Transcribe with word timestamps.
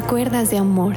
cuerdas 0.00 0.50
de 0.50 0.56
amor. 0.56 0.96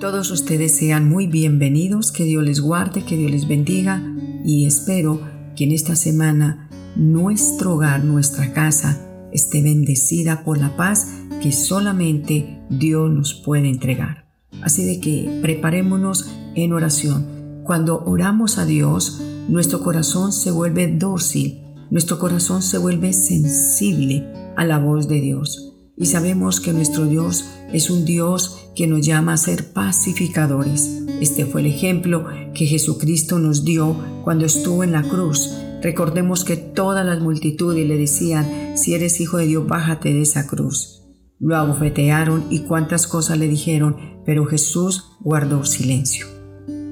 Todos 0.00 0.30
ustedes 0.30 0.74
sean 0.74 1.08
muy 1.08 1.26
bienvenidos, 1.26 2.12
que 2.12 2.24
Dios 2.24 2.42
les 2.42 2.60
guarde, 2.60 3.04
que 3.04 3.16
Dios 3.16 3.30
les 3.30 3.46
bendiga 3.46 4.02
y 4.42 4.64
espero 4.64 5.20
que 5.54 5.64
en 5.64 5.72
esta 5.72 5.96
semana 5.96 6.70
nuestro 6.96 7.74
hogar, 7.74 8.04
nuestra 8.04 8.54
casa, 8.54 8.98
esté 9.32 9.62
bendecida 9.62 10.44
por 10.44 10.58
la 10.58 10.76
paz 10.76 11.08
que 11.42 11.52
solamente 11.52 12.58
Dios 12.70 13.10
nos 13.10 13.34
puede 13.34 13.68
entregar. 13.68 14.24
Así 14.62 14.86
de 14.86 14.98
que 14.98 15.40
preparémonos 15.42 16.30
en 16.54 16.72
oración. 16.72 17.62
Cuando 17.64 18.02
oramos 18.06 18.56
a 18.56 18.64
Dios, 18.64 19.20
nuestro 19.48 19.80
corazón 19.80 20.32
se 20.32 20.50
vuelve 20.50 20.88
dócil, 20.88 21.60
nuestro 21.90 22.18
corazón 22.18 22.62
se 22.62 22.78
vuelve 22.78 23.12
sensible 23.12 24.39
a 24.56 24.64
la 24.64 24.78
voz 24.78 25.08
de 25.08 25.20
Dios. 25.20 25.74
Y 25.96 26.06
sabemos 26.06 26.60
que 26.60 26.72
nuestro 26.72 27.06
Dios 27.06 27.44
es 27.72 27.90
un 27.90 28.04
Dios 28.04 28.70
que 28.74 28.86
nos 28.86 29.04
llama 29.04 29.34
a 29.34 29.36
ser 29.36 29.72
pacificadores. 29.72 31.02
Este 31.20 31.44
fue 31.44 31.60
el 31.60 31.66
ejemplo 31.66 32.26
que 32.54 32.66
Jesucristo 32.66 33.38
nos 33.38 33.64
dio 33.64 33.96
cuando 34.24 34.46
estuvo 34.46 34.82
en 34.84 34.92
la 34.92 35.02
cruz 35.02 35.50
Recordemos 35.82 36.44
que 36.44 36.56
todas 36.56 37.06
las 37.06 37.20
multitudes 37.20 37.86
le 37.86 37.96
decían, 37.96 38.76
si 38.76 38.94
eres 38.94 39.20
hijo 39.20 39.38
de 39.38 39.46
Dios, 39.46 39.66
bájate 39.66 40.12
de 40.12 40.22
esa 40.22 40.46
cruz. 40.46 41.02
Lo 41.38 41.56
abofetearon 41.56 42.44
y 42.50 42.60
cuántas 42.60 43.06
cosas 43.06 43.38
le 43.38 43.48
dijeron, 43.48 43.96
pero 44.26 44.44
Jesús 44.44 45.16
guardó 45.20 45.64
silencio. 45.64 46.26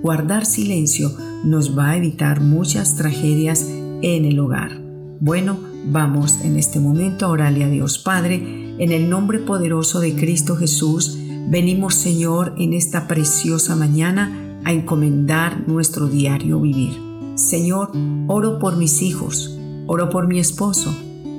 Guardar 0.02 0.46
silencio 0.46 1.12
nos 1.44 1.77
va 1.77 1.90
a 1.90 1.96
evitar 1.96 2.40
muchas 2.40 2.96
tragedias 2.96 3.66
en 3.68 4.24
el 4.24 4.38
hogar. 4.38 4.88
Bueno, 5.20 5.58
vamos 5.86 6.44
en 6.44 6.56
este 6.56 6.78
momento 6.78 7.27
a 7.27 7.30
orarle 7.30 7.64
a 7.64 7.69
Dios 7.69 7.98
Padre, 7.98 8.77
en 8.78 8.92
el 8.92 9.11
nombre 9.11 9.41
poderoso 9.41 9.98
de 9.98 10.14
Cristo 10.14 10.55
Jesús, 10.55 11.19
venimos 11.48 11.97
Señor 11.97 12.55
en 12.56 12.72
esta 12.72 13.08
preciosa 13.08 13.74
mañana 13.74 14.61
a 14.64 14.72
encomendar 14.72 15.66
nuestro 15.66 16.06
diario 16.06 16.61
vivir. 16.61 16.92
Señor, 17.34 17.91
oro 18.28 18.61
por 18.61 18.77
mis 18.77 19.02
hijos, 19.02 19.58
oro 19.89 20.08
por 20.08 20.28
mi 20.28 20.39
esposo, 20.39 20.94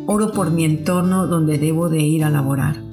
oro 0.08 0.34
por 0.34 0.52
mi 0.52 0.66
entorno 0.66 1.28
donde 1.28 1.58
debo 1.58 1.88
de 1.88 2.00
ir 2.00 2.26
a 2.26 2.30
laborar. 2.30 2.84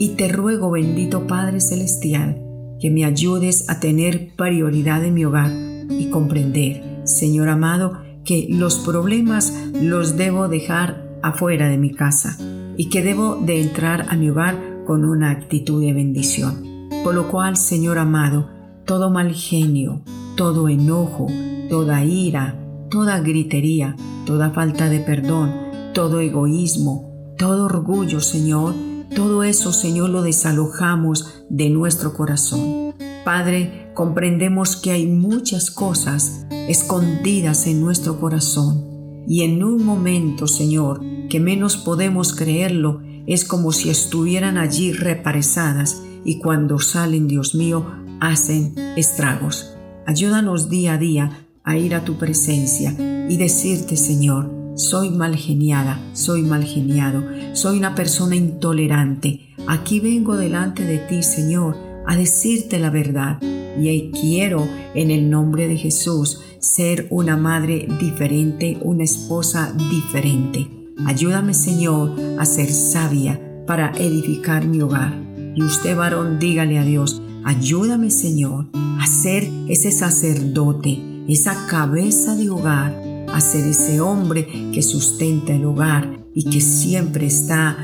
Y 0.00 0.16
te 0.16 0.26
ruego, 0.26 0.72
bendito 0.72 1.28
Padre 1.28 1.60
Celestial, 1.60 2.42
que 2.80 2.90
me 2.90 3.04
ayudes 3.04 3.70
a 3.70 3.78
tener 3.78 4.34
prioridad 4.34 5.04
en 5.04 5.14
mi 5.14 5.24
hogar 5.24 5.52
y 5.88 6.10
comprender, 6.10 6.82
Señor 7.04 7.48
amado, 7.48 8.00
que 8.24 8.46
los 8.50 8.78
problemas 8.78 9.52
los 9.74 10.16
debo 10.16 10.48
dejar 10.48 11.18
afuera 11.22 11.68
de 11.68 11.78
mi 11.78 11.92
casa 11.92 12.36
y 12.76 12.88
que 12.88 13.02
debo 13.02 13.36
de 13.36 13.60
entrar 13.60 14.06
a 14.08 14.16
mi 14.16 14.30
hogar 14.30 14.84
con 14.86 15.04
una 15.04 15.30
actitud 15.30 15.82
de 15.82 15.92
bendición. 15.92 16.88
Por 17.04 17.14
lo 17.14 17.28
cual, 17.28 17.56
Señor 17.56 17.98
amado, 17.98 18.48
todo 18.84 19.10
mal 19.10 19.32
genio, 19.32 20.02
todo 20.36 20.68
enojo, 20.68 21.26
toda 21.68 22.04
ira, 22.04 22.58
toda 22.90 23.20
gritería, 23.20 23.96
toda 24.26 24.50
falta 24.50 24.88
de 24.88 25.00
perdón, 25.00 25.52
todo 25.94 26.20
egoísmo, 26.20 27.34
todo 27.38 27.64
orgullo, 27.66 28.20
Señor, 28.20 28.74
todo 29.14 29.42
eso, 29.42 29.72
Señor, 29.72 30.10
lo 30.10 30.22
desalojamos 30.22 31.44
de 31.50 31.70
nuestro 31.70 32.14
corazón. 32.14 32.94
Padre, 33.24 33.81
comprendemos 33.94 34.76
que 34.76 34.90
hay 34.90 35.06
muchas 35.06 35.70
cosas 35.70 36.46
escondidas 36.68 37.66
en 37.66 37.80
nuestro 37.80 38.20
corazón 38.20 38.92
y 39.26 39.42
en 39.42 39.62
un 39.62 39.84
momento, 39.84 40.46
Señor, 40.46 41.02
que 41.28 41.40
menos 41.40 41.76
podemos 41.76 42.34
creerlo, 42.34 43.00
es 43.26 43.44
como 43.44 43.72
si 43.72 43.90
estuvieran 43.90 44.58
allí 44.58 44.92
reparesadas 44.92 46.02
y 46.24 46.38
cuando 46.38 46.78
salen, 46.78 47.28
Dios 47.28 47.54
mío, 47.54 47.86
hacen 48.20 48.74
estragos. 48.96 49.74
Ayúdanos 50.06 50.68
día 50.68 50.94
a 50.94 50.98
día 50.98 51.46
a 51.64 51.76
ir 51.76 51.94
a 51.94 52.04
tu 52.04 52.18
presencia 52.18 52.94
y 53.28 53.36
decirte, 53.36 53.96
Señor, 53.96 54.50
soy 54.74 55.10
mal 55.10 55.36
geniada, 55.36 56.00
soy 56.12 56.42
mal 56.42 56.64
geniado, 56.64 57.22
soy 57.52 57.78
una 57.78 57.94
persona 57.94 58.34
intolerante. 58.36 59.54
Aquí 59.68 60.00
vengo 60.00 60.36
delante 60.36 60.84
de 60.84 60.98
ti, 60.98 61.22
Señor, 61.22 61.76
a 62.06 62.16
decirte 62.16 62.78
la 62.78 62.90
verdad. 62.90 63.38
Y 63.80 64.10
quiero, 64.10 64.66
en 64.94 65.10
el 65.10 65.30
nombre 65.30 65.68
de 65.68 65.76
Jesús, 65.76 66.40
ser 66.58 67.06
una 67.10 67.36
madre 67.36 67.88
diferente, 68.00 68.78
una 68.82 69.04
esposa 69.04 69.74
diferente. 69.90 70.68
Ayúdame, 71.06 71.54
Señor, 71.54 72.12
a 72.38 72.44
ser 72.44 72.70
sabia 72.70 73.40
para 73.66 73.92
edificar 73.96 74.66
mi 74.66 74.80
hogar. 74.80 75.14
Y 75.54 75.62
usted, 75.62 75.96
varón, 75.96 76.38
dígale 76.38 76.78
a 76.78 76.84
Dios, 76.84 77.22
ayúdame, 77.44 78.10
Señor, 78.10 78.68
a 79.00 79.06
ser 79.06 79.48
ese 79.68 79.90
sacerdote 79.90 81.12
esa 81.28 81.66
cabeza 81.66 82.34
de 82.36 82.50
hogar, 82.50 83.26
a 83.32 83.40
ser 83.40 83.66
ese 83.66 84.00
hombre 84.00 84.46
que 84.72 84.82
sustenta 84.82 85.54
el 85.54 85.64
hogar 85.64 86.24
y 86.34 86.50
que 86.50 86.60
siempre 86.60 87.26
está 87.26 87.76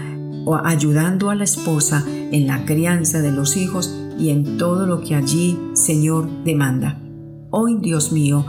ayudando 0.56 1.30
a 1.30 1.34
la 1.34 1.44
esposa 1.44 2.04
en 2.06 2.46
la 2.46 2.64
crianza 2.64 3.20
de 3.20 3.32
los 3.32 3.56
hijos 3.56 3.94
y 4.18 4.30
en 4.30 4.58
todo 4.58 4.86
lo 4.86 5.00
que 5.00 5.14
allí 5.14 5.58
Señor 5.74 6.28
demanda. 6.44 7.00
Hoy, 7.50 7.78
Dios 7.80 8.12
mío, 8.12 8.44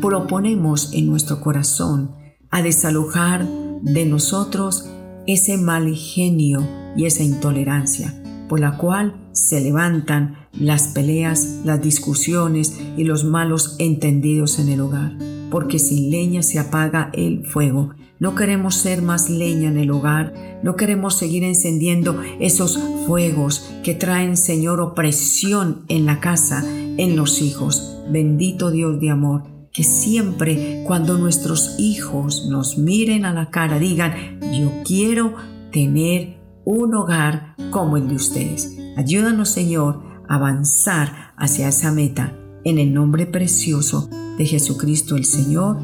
proponemos 0.00 0.92
en 0.92 1.06
nuestro 1.06 1.40
corazón 1.40 2.12
a 2.50 2.62
desalojar 2.62 3.46
de 3.82 4.04
nosotros 4.04 4.86
ese 5.26 5.56
mal 5.56 5.94
genio 5.94 6.66
y 6.96 7.06
esa 7.06 7.22
intolerancia 7.22 8.14
por 8.52 8.60
la 8.60 8.76
cual 8.76 9.14
se 9.32 9.62
levantan 9.62 10.36
las 10.52 10.88
peleas, 10.88 11.60
las 11.64 11.80
discusiones 11.80 12.78
y 12.98 13.04
los 13.04 13.24
malos 13.24 13.76
entendidos 13.78 14.58
en 14.58 14.68
el 14.68 14.82
hogar, 14.82 15.16
porque 15.52 15.78
sin 15.78 16.10
leña 16.10 16.42
se 16.42 16.58
apaga 16.58 17.10
el 17.12 17.44
fuego. 17.46 17.90
No 18.18 18.34
queremos 18.34 18.74
ser 18.74 19.02
más 19.02 19.28
leña 19.28 19.68
en 19.68 19.76
el 19.76 19.90
hogar, 19.90 20.60
no 20.62 20.76
queremos 20.76 21.18
seguir 21.18 21.44
encendiendo 21.44 22.20
esos 22.40 22.78
fuegos 23.06 23.70
que 23.84 23.94
traen, 23.94 24.38
Señor, 24.38 24.80
opresión 24.80 25.84
en 25.88 26.06
la 26.06 26.20
casa, 26.20 26.64
en 26.66 27.16
los 27.16 27.42
hijos. 27.42 27.98
Bendito 28.10 28.70
Dios 28.70 28.98
de 28.98 29.10
amor, 29.10 29.42
que 29.72 29.84
siempre 29.84 30.84
cuando 30.86 31.18
nuestros 31.18 31.76
hijos 31.78 32.46
nos 32.48 32.78
miren 32.78 33.26
a 33.26 33.34
la 33.34 33.50
cara 33.50 33.78
digan, 33.78 34.40
yo 34.58 34.70
quiero 34.86 35.34
tener 35.70 36.38
un 36.64 36.94
hogar 36.94 37.56
como 37.70 37.98
el 37.98 38.08
de 38.08 38.14
ustedes. 38.14 38.78
Ayúdanos, 38.96 39.50
Señor, 39.50 40.00
a 40.28 40.36
avanzar 40.36 41.34
hacia 41.36 41.68
esa 41.68 41.92
meta. 41.92 42.38
En 42.64 42.78
el 42.78 42.94
nombre 42.94 43.26
precioso 43.26 44.08
de 44.38 44.46
Jesucristo 44.46 45.16
el 45.16 45.24
Señor. 45.24 45.78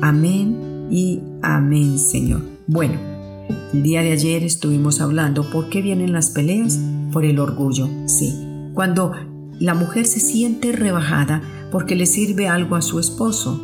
Amén 0.00 0.88
y 0.90 1.20
amén, 1.42 1.98
Señor. 1.98 2.40
Bueno, 2.66 2.98
el 3.74 3.82
día 3.82 4.00
de 4.00 4.12
ayer 4.12 4.42
estuvimos 4.42 5.02
hablando 5.02 5.50
por 5.50 5.68
qué 5.68 5.82
vienen 5.82 6.14
las 6.14 6.30
peleas. 6.30 6.80
Por 7.12 7.26
el 7.26 7.38
orgullo, 7.38 7.90
sí. 8.06 8.32
Cuando 8.72 9.12
la 9.60 9.74
mujer 9.74 10.06
se 10.06 10.18
siente 10.18 10.72
rebajada 10.72 11.42
porque 11.70 11.94
le 11.94 12.06
sirve 12.06 12.48
algo 12.48 12.76
a 12.76 12.82
su 12.82 12.98
esposo. 13.00 13.60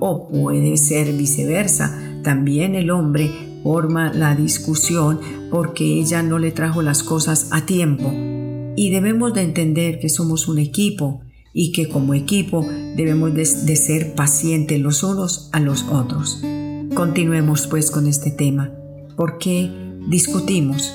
O 0.00 0.28
puede 0.28 0.76
ser 0.78 1.12
viceversa. 1.12 1.96
También 2.24 2.74
el 2.74 2.90
hombre 2.90 3.30
forma 3.62 4.12
la 4.12 4.34
discusión 4.34 5.20
porque 5.48 6.00
ella 6.00 6.24
no 6.24 6.40
le 6.40 6.50
trajo 6.50 6.82
las 6.82 7.04
cosas 7.04 7.50
a 7.52 7.66
tiempo. 7.66 8.12
Y 8.76 8.90
debemos 8.90 9.32
de 9.32 9.42
entender 9.42 10.00
que 10.00 10.08
somos 10.08 10.48
un 10.48 10.58
equipo 10.58 11.20
y 11.52 11.72
que 11.72 11.88
como 11.88 12.14
equipo 12.14 12.66
debemos 12.96 13.34
de, 13.34 13.44
ser 13.44 14.14
pacientes 14.14 14.80
los 14.80 15.02
unos 15.02 15.48
a 15.52 15.60
los 15.60 15.84
otros. 15.84 16.42
Continuemos 16.94 17.66
pues 17.66 17.90
con 17.90 18.06
este 18.06 18.30
tema. 18.30 18.70
¿Por 19.16 19.38
qué 19.38 19.70
discutimos? 20.08 20.92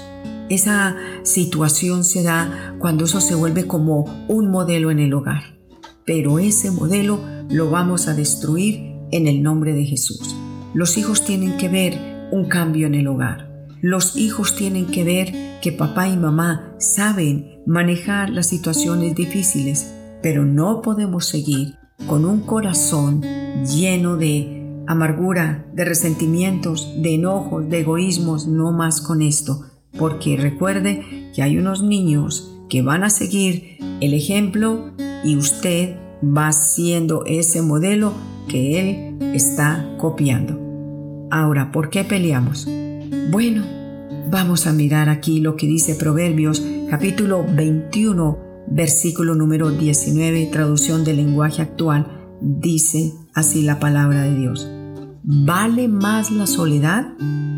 Esa 0.49 0.95
situación 1.23 2.03
se 2.03 2.23
da 2.23 2.75
cuando 2.79 3.05
eso 3.05 3.19
se 3.19 3.35
vuelve 3.35 3.65
como 3.65 4.05
un 4.27 4.51
modelo 4.51 4.91
en 4.91 4.99
el 4.99 5.13
hogar. 5.13 5.57
Pero 6.05 6.37
ese 6.37 6.69
modelo 6.69 7.19
lo 7.49 7.69
vamos 7.69 8.07
a 8.07 8.13
destruir 8.13 8.95
en 9.11 9.27
el 9.27 9.41
nombre 9.41 9.73
de 9.73 9.85
Jesús. 9.85 10.35
Los 10.73 10.97
hijos 10.97 11.25
tienen 11.25 11.57
que 11.57 11.69
ver 11.69 12.27
un 12.31 12.45
cambio 12.45 12.85
en 12.87 12.95
el 12.95 13.07
hogar. 13.07 13.67
Los 13.81 14.15
hijos 14.15 14.55
tienen 14.55 14.87
que 14.87 15.03
ver 15.03 15.59
que 15.61 15.71
papá 15.71 16.07
y 16.07 16.17
mamá 16.17 16.75
saben 16.79 17.61
manejar 17.65 18.29
las 18.29 18.47
situaciones 18.47 19.15
difíciles, 19.15 19.94
pero 20.25 20.43
no 20.43 20.81
podemos 20.81 21.27
seguir 21.27 21.75
con 22.07 22.25
un 22.25 22.39
corazón 22.39 23.21
lleno 23.63 24.17
de 24.17 24.81
amargura, 24.87 25.67
de 25.75 25.85
resentimientos, 25.85 26.95
de 26.97 27.13
enojos, 27.13 27.69
de 27.69 27.81
egoísmos, 27.81 28.47
no 28.47 28.71
más 28.71 29.01
con 29.01 29.21
esto, 29.21 29.61
porque 29.95 30.35
recuerde 30.35 31.29
que 31.35 31.43
hay 31.43 31.59
unos 31.59 31.83
niños 31.83 32.57
que 32.69 32.81
van 32.81 33.03
a 33.03 33.11
seguir 33.11 33.77
el 34.01 34.15
ejemplo 34.15 34.93
y 35.23 35.35
usted 35.35 35.95
va 36.23 36.51
siendo 36.53 37.23
ese 37.25 37.61
modelo 37.61 38.11
que 38.47 38.79
él 38.79 39.19
está 39.35 39.87
copiando. 39.99 40.59
Ahora, 41.29 41.71
¿por 41.71 41.91
qué 41.91 42.03
peleamos? 42.03 42.67
Bueno, 43.29 43.63
Vamos 44.27 44.65
a 44.65 44.73
mirar 44.73 45.07
aquí 45.07 45.39
lo 45.39 45.55
que 45.55 45.67
dice 45.67 45.93
Proverbios 45.93 46.65
capítulo 46.89 47.45
21, 47.47 48.44
versículo 48.67 49.35
número 49.35 49.71
19, 49.71 50.49
traducción 50.51 51.03
del 51.03 51.17
lenguaje 51.17 51.61
actual. 51.61 52.07
Dice 52.41 53.13
así 53.33 53.61
la 53.61 53.79
palabra 53.79 54.23
de 54.23 54.35
Dios. 54.35 54.69
¿Vale 55.23 55.87
más 55.87 56.31
la 56.31 56.45
soledad 56.45 57.13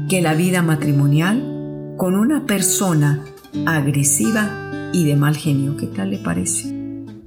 que 0.08 0.22
la 0.22 0.34
vida 0.34 0.62
matrimonial 0.62 1.96
con 1.98 2.16
una 2.16 2.46
persona 2.46 3.24
agresiva 3.66 4.90
y 4.94 5.06
de 5.06 5.16
mal 5.16 5.36
genio? 5.36 5.76
¿Qué 5.76 5.88
tal 5.88 6.12
le 6.12 6.18
parece? 6.20 6.74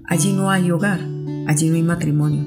Allí 0.06 0.32
no 0.32 0.50
hay 0.50 0.70
hogar, 0.70 1.00
allí 1.46 1.68
no 1.68 1.76
hay 1.76 1.82
matrimonio. 1.82 2.44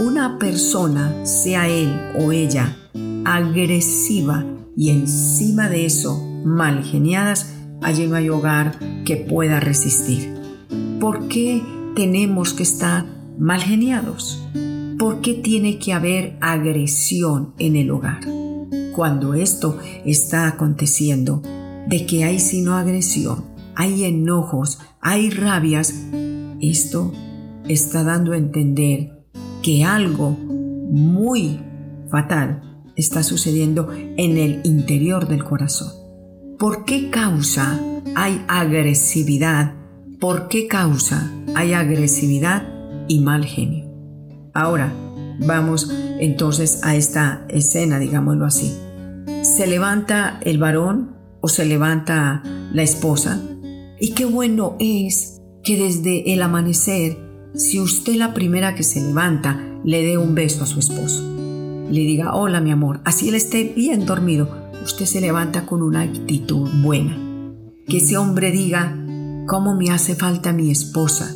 Una 0.00 0.38
persona, 0.38 1.24
sea 1.24 1.68
él 1.68 1.92
o 2.18 2.32
ella, 2.32 2.76
agresiva 3.24 4.44
y 4.76 4.90
encima 4.90 5.68
de 5.68 5.86
eso 5.86 6.20
mal 6.44 6.82
geniadas, 6.82 7.54
allí 7.82 8.06
no 8.06 8.16
hay 8.16 8.28
hogar 8.28 8.78
que 9.04 9.16
pueda 9.16 9.60
resistir. 9.60 10.33
¿Por 11.04 11.28
qué 11.28 11.62
tenemos 11.94 12.54
que 12.54 12.62
estar 12.62 13.04
mal 13.38 13.60
geniados? 13.60 14.42
¿Por 14.98 15.20
qué 15.20 15.34
tiene 15.34 15.78
que 15.78 15.92
haber 15.92 16.38
agresión 16.40 17.52
en 17.58 17.76
el 17.76 17.90
hogar? 17.90 18.22
Cuando 18.96 19.34
esto 19.34 19.78
está 20.06 20.48
aconteciendo, 20.48 21.42
de 21.86 22.06
que 22.06 22.24
hay 22.24 22.38
sino 22.38 22.74
agresión, 22.74 23.44
hay 23.76 24.04
enojos, 24.04 24.78
hay 25.02 25.28
rabias, 25.28 25.92
esto 26.62 27.12
está 27.68 28.02
dando 28.02 28.32
a 28.32 28.38
entender 28.38 29.26
que 29.62 29.84
algo 29.84 30.30
muy 30.30 31.60
fatal 32.10 32.80
está 32.96 33.22
sucediendo 33.22 33.92
en 33.92 34.38
el 34.38 34.62
interior 34.64 35.28
del 35.28 35.44
corazón. 35.44 35.92
¿Por 36.58 36.86
qué 36.86 37.10
causa 37.10 37.78
hay 38.14 38.42
agresividad? 38.48 39.83
¿Por 40.24 40.48
qué 40.48 40.68
causa 40.68 41.30
hay 41.54 41.74
agresividad 41.74 42.66
y 43.08 43.18
mal 43.18 43.44
genio? 43.44 43.84
Ahora, 44.54 44.90
vamos 45.38 45.92
entonces 46.18 46.80
a 46.82 46.96
esta 46.96 47.44
escena, 47.50 47.98
digámoslo 47.98 48.46
así. 48.46 48.74
Se 49.42 49.66
levanta 49.66 50.40
el 50.42 50.56
varón 50.56 51.14
o 51.42 51.48
se 51.48 51.66
levanta 51.66 52.42
la 52.72 52.82
esposa 52.82 53.38
y 54.00 54.12
qué 54.12 54.24
bueno 54.24 54.76
es 54.80 55.42
que 55.62 55.76
desde 55.76 56.32
el 56.32 56.40
amanecer, 56.40 57.18
si 57.54 57.78
usted 57.78 58.14
la 58.14 58.32
primera 58.32 58.74
que 58.74 58.82
se 58.82 59.02
levanta, 59.02 59.60
le 59.84 60.00
dé 60.06 60.16
un 60.16 60.34
beso 60.34 60.64
a 60.64 60.66
su 60.66 60.78
esposo 60.78 61.22
le 61.90 62.00
diga, 62.00 62.34
hola 62.34 62.62
mi 62.62 62.70
amor, 62.70 63.02
así 63.04 63.28
él 63.28 63.34
esté 63.34 63.74
bien 63.76 64.06
dormido, 64.06 64.48
usted 64.82 65.04
se 65.04 65.20
levanta 65.20 65.66
con 65.66 65.82
una 65.82 66.00
actitud 66.00 66.66
buena. 66.82 67.14
Que 67.86 67.98
ese 67.98 68.16
hombre 68.16 68.50
diga, 68.50 69.03
¿cómo 69.46 69.74
me 69.74 69.90
hace 69.90 70.14
falta 70.14 70.52
mi 70.52 70.70
esposa? 70.70 71.34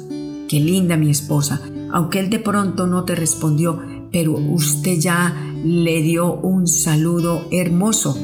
Qué 0.48 0.60
linda 0.60 0.96
mi 0.96 1.10
esposa. 1.10 1.60
Aunque 1.92 2.20
él 2.20 2.30
de 2.30 2.38
pronto 2.38 2.86
no 2.86 3.04
te 3.04 3.14
respondió, 3.14 3.80
pero 4.12 4.32
usted 4.34 4.98
ya 4.98 5.34
le 5.64 6.02
dio 6.02 6.34
un 6.34 6.66
saludo 6.66 7.46
hermoso, 7.50 8.16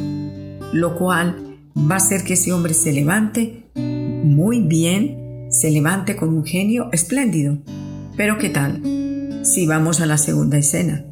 lo 0.73 0.97
cual 0.97 1.59
va 1.77 1.95
a 1.95 1.99
hacer 1.99 2.25
que 2.25 2.35
ese 2.35 2.53
hombre 2.53 2.75
se 2.75 2.93
levante 2.93 3.71
muy 3.75 4.61
bien, 4.61 5.49
se 5.51 5.71
levante 5.71 6.17
con 6.17 6.31
un 6.31 6.45
genio 6.45 6.89
espléndido. 6.93 7.59
Pero 8.17 8.39
¿qué 8.39 8.49
tal? 8.49 8.81
Si 9.43 9.67
vamos 9.67 10.01
a 10.01 10.07
la 10.07 10.19
segunda 10.19 10.57
escena. 10.59 11.05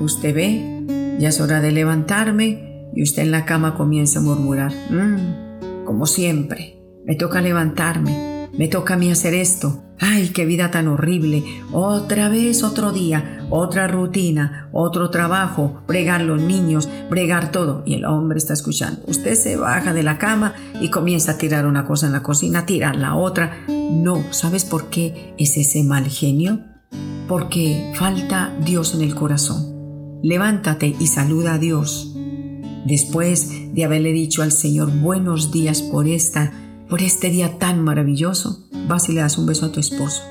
Usted 0.00 0.34
ve, 0.34 1.16
ya 1.18 1.28
es 1.28 1.40
hora 1.40 1.60
de 1.60 1.72
levantarme 1.72 2.90
y 2.94 3.02
usted 3.02 3.22
en 3.22 3.30
la 3.30 3.44
cama 3.44 3.74
comienza 3.74 4.18
a 4.18 4.22
murmurar, 4.22 4.72
mm, 4.90 5.84
como 5.84 6.06
siempre, 6.06 6.73
me 7.06 7.14
toca 7.16 7.40
levantarme, 7.40 8.48
me 8.56 8.68
toca 8.68 8.94
a 8.94 8.96
mí 8.96 9.10
hacer 9.10 9.34
esto. 9.34 9.82
Ay, 10.00 10.30
qué 10.30 10.44
vida 10.44 10.70
tan 10.70 10.88
horrible. 10.88 11.44
Otra 11.72 12.28
vez 12.28 12.62
otro 12.62 12.92
día, 12.92 13.46
otra 13.50 13.86
rutina, 13.86 14.68
otro 14.72 15.10
trabajo, 15.10 15.82
bregar 15.86 16.22
los 16.22 16.42
niños, 16.42 16.88
bregar 17.08 17.52
todo. 17.52 17.82
Y 17.86 17.94
el 17.94 18.04
hombre 18.04 18.38
está 18.38 18.52
escuchando. 18.52 19.02
Usted 19.06 19.34
se 19.34 19.56
baja 19.56 19.94
de 19.94 20.02
la 20.02 20.18
cama 20.18 20.54
y 20.80 20.90
comienza 20.90 21.32
a 21.32 21.38
tirar 21.38 21.66
una 21.66 21.84
cosa 21.86 22.06
en 22.06 22.12
la 22.12 22.22
cocina, 22.22 22.66
tirar 22.66 22.96
la 22.96 23.14
otra. 23.14 23.64
No, 23.68 24.22
¿sabes 24.30 24.64
por 24.64 24.90
qué 24.90 25.34
es 25.38 25.56
ese 25.56 25.84
mal 25.84 26.06
genio? 26.06 26.60
Porque 27.28 27.92
falta 27.94 28.52
Dios 28.64 28.94
en 28.94 29.02
el 29.02 29.14
corazón 29.14 29.74
levántate 30.24 30.96
y 30.98 31.06
saluda 31.06 31.54
a 31.54 31.58
Dios. 31.58 32.16
Después 32.86 33.74
de 33.74 33.84
haberle 33.84 34.12
dicho 34.12 34.42
al 34.42 34.52
Señor 34.52 34.90
buenos 34.90 35.52
días 35.52 35.82
por 35.82 36.08
esta, 36.08 36.50
por 36.88 37.02
este 37.02 37.30
día 37.30 37.58
tan 37.58 37.82
maravilloso, 37.82 38.66
vas 38.88 39.08
y 39.08 39.12
le 39.12 39.20
das 39.20 39.38
un 39.38 39.46
beso 39.46 39.66
a 39.66 39.72
tu 39.72 39.80
esposo. 39.80 40.22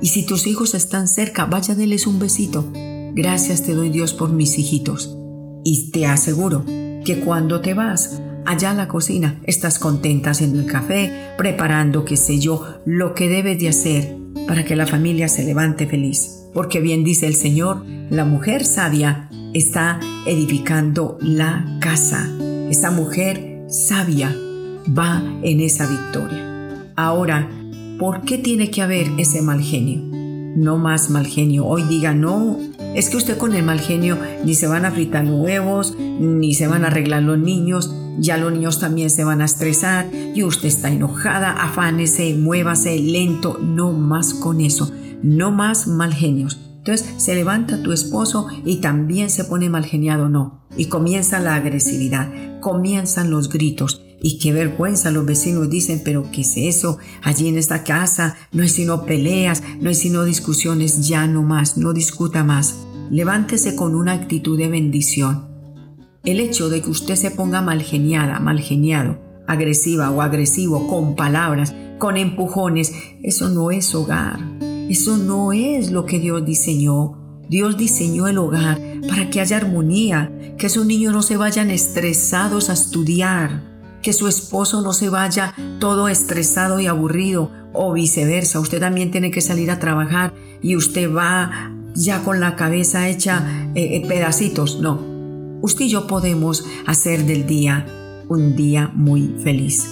Y 0.00 0.08
si 0.08 0.26
tus 0.26 0.46
hijos 0.46 0.74
están 0.74 1.06
cerca, 1.06 1.44
vaya 1.44 1.74
a 1.74 2.08
un 2.08 2.18
besito. 2.18 2.68
Gracias 3.14 3.62
te 3.62 3.74
doy 3.74 3.90
Dios 3.90 4.12
por 4.12 4.32
mis 4.32 4.58
hijitos. 4.58 5.16
Y 5.64 5.90
te 5.92 6.06
aseguro 6.06 6.64
que 7.04 7.20
cuando 7.24 7.60
te 7.60 7.74
vas 7.74 8.20
allá 8.44 8.72
a 8.72 8.74
la 8.74 8.88
cocina, 8.88 9.40
estás 9.44 9.78
contenta 9.78 10.30
haciendo 10.30 10.58
el 10.58 10.66
café, 10.66 11.32
preparando, 11.38 12.04
qué 12.04 12.16
sé 12.16 12.40
yo, 12.40 12.78
lo 12.84 13.14
que 13.14 13.28
debes 13.28 13.60
de 13.60 13.68
hacer 13.68 14.16
para 14.48 14.64
que 14.64 14.74
la 14.74 14.86
familia 14.86 15.28
se 15.28 15.44
levante 15.44 15.86
feliz. 15.86 16.48
Porque 16.52 16.80
bien 16.80 17.04
dice 17.04 17.26
el 17.26 17.34
Señor, 17.34 17.84
la 18.10 18.24
mujer 18.24 18.64
sabia 18.64 19.28
está 19.54 20.00
edificando 20.26 21.16
la 21.20 21.78
casa. 21.80 22.28
Esa 22.70 22.90
mujer 22.90 23.64
sabia 23.68 24.34
va 24.86 25.22
en 25.42 25.60
esa 25.60 25.86
victoria. 25.86 26.92
Ahora, 26.96 27.48
¿por 27.98 28.22
qué 28.22 28.38
tiene 28.38 28.70
que 28.70 28.82
haber 28.82 29.08
ese 29.18 29.42
mal 29.42 29.60
genio? 29.60 30.00
No 30.56 30.76
más 30.76 31.10
mal 31.10 31.26
genio. 31.26 31.66
Hoy 31.66 31.82
diga, 31.84 32.12
no, 32.14 32.58
es 32.94 33.08
que 33.08 33.16
usted 33.16 33.38
con 33.38 33.54
el 33.54 33.62
mal 33.62 33.80
genio 33.80 34.18
ni 34.44 34.54
se 34.54 34.66
van 34.66 34.84
a 34.84 34.90
fritar 34.90 35.24
los 35.24 35.40
huevos, 35.40 35.96
ni 35.98 36.54
se 36.54 36.66
van 36.66 36.84
a 36.84 36.88
arreglar 36.88 37.22
los 37.22 37.38
niños, 37.38 37.94
ya 38.18 38.36
los 38.36 38.52
niños 38.52 38.78
también 38.78 39.08
se 39.08 39.24
van 39.24 39.40
a 39.40 39.46
estresar 39.46 40.08
y 40.12 40.42
usted 40.42 40.68
está 40.68 40.90
enojada, 40.90 41.52
afánese, 41.52 42.34
muévase 42.34 42.98
lento, 42.98 43.58
no 43.62 43.92
más 43.92 44.34
con 44.34 44.60
eso 44.60 44.92
no 45.22 45.52
más 45.52 45.86
mal 45.86 46.12
genios. 46.12 46.58
Entonces 46.78 47.08
se 47.16 47.34
levanta 47.34 47.82
tu 47.82 47.92
esposo 47.92 48.48
y 48.64 48.76
también 48.76 49.30
se 49.30 49.44
pone 49.44 49.70
mal 49.70 49.84
geniado, 49.84 50.28
no. 50.28 50.66
Y 50.76 50.86
comienza 50.86 51.38
la 51.38 51.54
agresividad, 51.54 52.60
comienzan 52.60 53.30
los 53.30 53.48
gritos. 53.48 54.02
Y 54.24 54.38
qué 54.38 54.52
vergüenza, 54.52 55.10
los 55.10 55.26
vecinos 55.26 55.68
dicen, 55.68 56.00
pero 56.04 56.30
¿qué 56.30 56.42
es 56.42 56.56
eso? 56.56 56.98
Allí 57.22 57.48
en 57.48 57.58
esta 57.58 57.82
casa 57.82 58.36
no 58.52 58.62
hay 58.62 58.68
sino 58.68 59.04
peleas, 59.04 59.64
no 59.80 59.88
hay 59.88 59.96
sino 59.96 60.22
discusiones, 60.22 61.08
ya 61.08 61.26
no 61.26 61.42
más, 61.42 61.76
no 61.76 61.92
discuta 61.92 62.44
más. 62.44 62.76
Levántese 63.10 63.74
con 63.74 63.96
una 63.96 64.12
actitud 64.12 64.56
de 64.56 64.68
bendición. 64.68 65.48
El 66.24 66.38
hecho 66.38 66.68
de 66.68 66.82
que 66.82 66.90
usted 66.90 67.16
se 67.16 67.32
ponga 67.32 67.62
mal 67.62 67.82
geniada, 67.82 68.38
mal 68.38 68.60
geniado, 68.60 69.18
agresiva 69.48 70.08
o 70.12 70.22
agresivo, 70.22 70.86
con 70.86 71.16
palabras, 71.16 71.74
con 71.98 72.16
empujones, 72.16 72.92
eso 73.24 73.48
no 73.48 73.72
es 73.72 73.92
hogar. 73.92 74.38
Eso 74.88 75.16
no 75.16 75.52
es 75.52 75.90
lo 75.90 76.06
que 76.06 76.20
Dios 76.20 76.44
diseñó. 76.46 77.42
Dios 77.48 77.76
diseñó 77.76 78.28
el 78.28 78.38
hogar 78.38 78.80
para 79.08 79.30
que 79.30 79.40
haya 79.40 79.56
armonía, 79.56 80.54
que 80.58 80.68
esos 80.68 80.86
niños 80.86 81.12
no 81.12 81.22
se 81.22 81.36
vayan 81.36 81.70
estresados 81.70 82.70
a 82.70 82.74
estudiar, 82.74 83.71
que 84.02 84.12
su 84.12 84.28
esposo 84.28 84.82
no 84.82 84.92
se 84.92 85.08
vaya 85.08 85.54
todo 85.78 86.08
estresado 86.08 86.80
y 86.80 86.86
aburrido 86.86 87.50
o 87.72 87.92
viceversa. 87.92 88.60
Usted 88.60 88.80
también 88.80 89.10
tiene 89.10 89.30
que 89.30 89.40
salir 89.40 89.70
a 89.70 89.78
trabajar 89.78 90.34
y 90.60 90.76
usted 90.76 91.12
va 91.12 91.72
ya 91.94 92.22
con 92.24 92.40
la 92.40 92.56
cabeza 92.56 93.08
hecha 93.08 93.70
eh, 93.74 93.96
eh, 93.96 94.06
pedacitos. 94.06 94.80
No, 94.80 95.00
usted 95.62 95.86
y 95.86 95.90
yo 95.90 96.06
podemos 96.06 96.64
hacer 96.86 97.24
del 97.24 97.46
día 97.46 97.86
un 98.28 98.56
día 98.56 98.90
muy 98.94 99.34
feliz. 99.42 99.86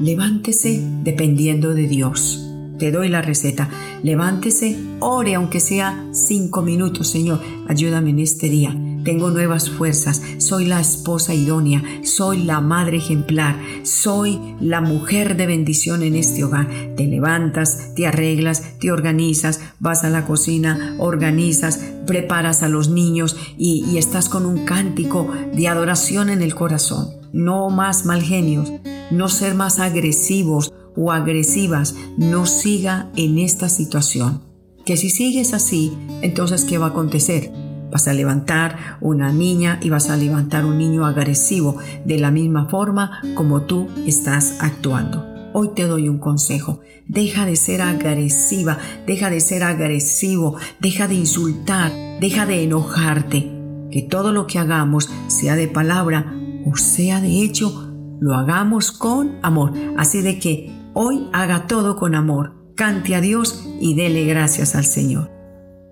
Levántese 0.00 0.82
dependiendo 1.02 1.74
de 1.74 1.86
Dios. 1.86 2.53
Te 2.78 2.90
doy 2.90 3.08
la 3.08 3.22
receta. 3.22 3.68
Levántese, 4.02 4.76
ore 4.98 5.34
aunque 5.34 5.60
sea 5.60 6.06
cinco 6.12 6.62
minutos, 6.62 7.08
Señor. 7.08 7.40
Ayúdame 7.68 8.10
en 8.10 8.18
este 8.18 8.48
día. 8.48 8.76
Tengo 9.04 9.30
nuevas 9.30 9.70
fuerzas. 9.70 10.22
Soy 10.38 10.64
la 10.64 10.80
esposa 10.80 11.34
idónea. 11.34 11.82
Soy 12.02 12.42
la 12.42 12.60
madre 12.60 12.96
ejemplar. 12.96 13.56
Soy 13.84 14.40
la 14.60 14.80
mujer 14.80 15.36
de 15.36 15.46
bendición 15.46 16.02
en 16.02 16.16
este 16.16 16.42
hogar. 16.42 16.68
Te 16.96 17.06
levantas, 17.06 17.94
te 17.94 18.06
arreglas, 18.06 18.78
te 18.80 18.90
organizas, 18.90 19.60
vas 19.78 20.04
a 20.04 20.10
la 20.10 20.26
cocina, 20.26 20.96
organizas, 20.98 21.78
preparas 22.06 22.62
a 22.62 22.68
los 22.68 22.88
niños 22.88 23.36
y, 23.56 23.84
y 23.88 23.98
estás 23.98 24.28
con 24.28 24.46
un 24.46 24.64
cántico 24.64 25.30
de 25.54 25.68
adoración 25.68 26.28
en 26.28 26.42
el 26.42 26.54
corazón. 26.54 27.08
No 27.32 27.70
más 27.70 28.04
mal 28.04 28.22
genios. 28.22 28.72
No 29.10 29.28
ser 29.28 29.54
más 29.54 29.80
agresivos 29.80 30.72
o 30.96 31.12
agresivas, 31.12 31.94
no 32.16 32.46
siga 32.46 33.10
en 33.16 33.38
esta 33.38 33.68
situación. 33.68 34.42
Que 34.84 34.96
si 34.96 35.10
sigues 35.10 35.54
así, 35.54 35.96
entonces 36.22 36.64
¿qué 36.64 36.78
va 36.78 36.86
a 36.86 36.90
acontecer? 36.90 37.52
Vas 37.90 38.08
a 38.08 38.12
levantar 38.12 38.98
una 39.00 39.32
niña 39.32 39.78
y 39.82 39.88
vas 39.88 40.10
a 40.10 40.16
levantar 40.16 40.64
un 40.64 40.78
niño 40.78 41.06
agresivo 41.06 41.78
de 42.04 42.18
la 42.18 42.30
misma 42.30 42.68
forma 42.68 43.20
como 43.34 43.62
tú 43.62 43.88
estás 44.06 44.56
actuando. 44.60 45.24
Hoy 45.52 45.70
te 45.74 45.84
doy 45.84 46.08
un 46.08 46.18
consejo. 46.18 46.80
Deja 47.06 47.46
de 47.46 47.54
ser 47.54 47.80
agresiva, 47.82 48.78
deja 49.06 49.30
de 49.30 49.40
ser 49.40 49.62
agresivo, 49.62 50.56
deja 50.80 51.06
de 51.06 51.14
insultar, 51.14 51.92
deja 52.20 52.46
de 52.46 52.64
enojarte. 52.64 53.52
Que 53.92 54.02
todo 54.02 54.32
lo 54.32 54.48
que 54.48 54.58
hagamos, 54.58 55.08
sea 55.28 55.54
de 55.54 55.68
palabra 55.68 56.34
o 56.66 56.76
sea 56.76 57.20
de 57.20 57.42
hecho, 57.42 57.92
lo 58.20 58.34
hagamos 58.34 58.90
con 58.90 59.38
amor. 59.42 59.72
Así 59.96 60.22
de 60.22 60.38
que 60.38 60.72
hoy 60.94 61.28
haga 61.32 61.66
todo 61.66 61.96
con 61.96 62.14
amor. 62.14 62.54
Cante 62.74 63.14
a 63.14 63.20
Dios 63.20 63.68
y 63.80 63.94
dele 63.94 64.24
gracias 64.24 64.74
al 64.74 64.84
Señor. 64.84 65.30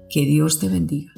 Que 0.09 0.23
Dios 0.23 0.59
te 0.59 0.68
bendiga. 0.68 1.12